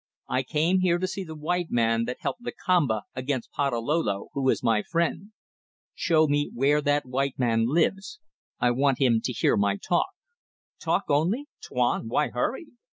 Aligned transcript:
I 0.27 0.41
came 0.41 0.79
here 0.79 0.97
to 0.97 1.05
see 1.07 1.23
the 1.23 1.35
white 1.35 1.69
man 1.69 2.05
that 2.05 2.21
helped 2.21 2.41
Lakamba 2.41 3.03
against 3.13 3.51
Patalolo, 3.51 4.29
who 4.33 4.49
is 4.49 4.63
my 4.63 4.81
friend. 4.81 5.31
Show 5.93 6.25
me 6.25 6.49
where 6.55 6.81
that 6.81 7.05
white 7.05 7.37
man 7.37 7.67
lives; 7.67 8.19
I 8.59 8.71
want 8.71 8.97
him 8.97 9.21
to 9.23 9.31
hear 9.31 9.55
my 9.55 9.77
talk." 9.77 10.09
"Talk 10.79 11.03
only? 11.09 11.45
Tuan! 11.63 12.07
Why 12.07 12.29
hurry? 12.29 12.69